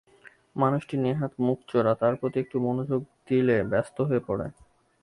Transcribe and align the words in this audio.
মানুষটি 0.55 0.95
নেহাত 0.97 1.31
মুখচোরা, 1.39 1.93
তার 1.95 2.13
প্রতি 2.15 2.37
একটু 2.39 2.57
মনোযোগ 2.59 3.01
দিলে 3.27 3.57
ব্যস্ত 3.63 3.97
হয়ে 4.01 4.21
পড়ে। 4.27 4.47